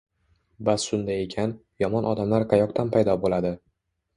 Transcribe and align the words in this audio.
Bas 0.69 0.85
shunday 0.91 1.21
ekan, 1.25 1.53
yomon 1.85 2.07
odamlar 2.13 2.47
qayoqdan 2.55 2.91
paydo 2.97 3.17
bo’ladi? 3.27 3.57